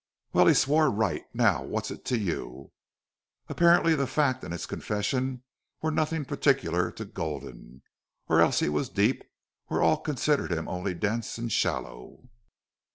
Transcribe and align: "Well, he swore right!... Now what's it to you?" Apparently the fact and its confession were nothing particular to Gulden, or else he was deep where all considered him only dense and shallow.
"Well, 0.33 0.47
he 0.47 0.55
swore 0.55 0.89
right!... 0.89 1.21
Now 1.31 1.61
what's 1.61 1.91
it 1.91 2.03
to 2.05 2.17
you?" 2.17 2.71
Apparently 3.47 3.93
the 3.93 4.07
fact 4.07 4.43
and 4.43 4.51
its 4.51 4.65
confession 4.65 5.43
were 5.83 5.91
nothing 5.91 6.25
particular 6.25 6.89
to 6.93 7.05
Gulden, 7.05 7.83
or 8.27 8.41
else 8.41 8.61
he 8.61 8.69
was 8.69 8.89
deep 8.89 9.23
where 9.67 9.83
all 9.83 9.97
considered 9.97 10.51
him 10.51 10.67
only 10.67 10.95
dense 10.95 11.37
and 11.37 11.51
shallow. 11.51 12.27